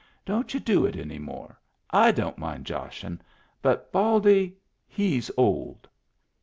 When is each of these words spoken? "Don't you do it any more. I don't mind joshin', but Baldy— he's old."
"Don't 0.25 0.51
you 0.55 0.59
do 0.59 0.83
it 0.87 0.95
any 0.95 1.19
more. 1.19 1.59
I 1.91 2.09
don't 2.09 2.39
mind 2.39 2.65
joshin', 2.65 3.21
but 3.61 3.91
Baldy— 3.91 4.57
he's 4.99 5.29
old." 5.37 5.87